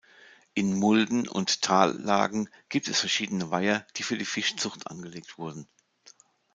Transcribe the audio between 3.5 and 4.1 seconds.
Weiher, die